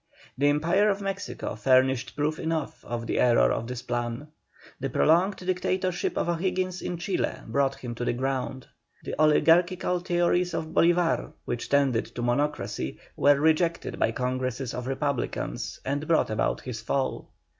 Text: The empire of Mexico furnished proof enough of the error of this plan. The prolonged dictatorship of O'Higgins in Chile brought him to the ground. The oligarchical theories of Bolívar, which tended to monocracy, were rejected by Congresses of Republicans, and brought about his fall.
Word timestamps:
The 0.35 0.47
empire 0.47 0.89
of 0.89 0.99
Mexico 0.99 1.53
furnished 1.53 2.15
proof 2.15 2.39
enough 2.39 2.83
of 2.85 3.05
the 3.05 3.19
error 3.19 3.51
of 3.51 3.67
this 3.67 3.83
plan. 3.83 4.29
The 4.79 4.89
prolonged 4.89 5.35
dictatorship 5.35 6.17
of 6.17 6.27
O'Higgins 6.27 6.81
in 6.81 6.97
Chile 6.97 7.31
brought 7.45 7.75
him 7.75 7.93
to 7.93 8.05
the 8.05 8.13
ground. 8.13 8.65
The 9.03 9.13
oligarchical 9.21 9.99
theories 9.99 10.55
of 10.55 10.69
Bolívar, 10.69 11.33
which 11.45 11.69
tended 11.69 12.05
to 12.15 12.23
monocracy, 12.23 12.97
were 13.15 13.39
rejected 13.39 13.99
by 13.99 14.11
Congresses 14.11 14.73
of 14.73 14.87
Republicans, 14.87 15.79
and 15.85 16.07
brought 16.07 16.31
about 16.31 16.61
his 16.61 16.81
fall. 16.81 17.29